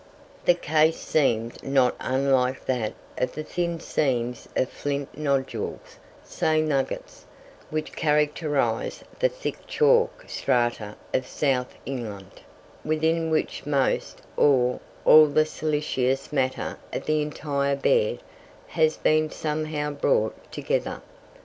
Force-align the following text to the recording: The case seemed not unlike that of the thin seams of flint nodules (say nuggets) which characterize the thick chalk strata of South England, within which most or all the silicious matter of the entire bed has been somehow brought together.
The 0.45 0.55
case 0.55 0.97
seemed 0.97 1.61
not 1.63 1.95
unlike 1.99 2.65
that 2.65 2.93
of 3.19 3.33
the 3.33 3.43
thin 3.43 3.79
seams 3.79 4.49
of 4.55 4.67
flint 4.71 5.15
nodules 5.15 5.97
(say 6.23 6.59
nuggets) 6.59 7.25
which 7.69 7.91
characterize 7.91 9.03
the 9.19 9.29
thick 9.29 9.59
chalk 9.67 10.25
strata 10.27 10.95
of 11.13 11.27
South 11.27 11.75
England, 11.85 12.41
within 12.83 13.29
which 13.29 13.67
most 13.67 14.23
or 14.37 14.79
all 15.05 15.27
the 15.27 15.45
silicious 15.45 16.33
matter 16.33 16.79
of 16.91 17.05
the 17.05 17.21
entire 17.21 17.75
bed 17.75 18.23
has 18.69 18.97
been 18.97 19.29
somehow 19.29 19.91
brought 19.91 20.51
together. 20.51 21.03